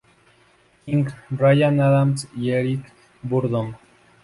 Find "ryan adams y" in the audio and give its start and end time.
1.29-2.49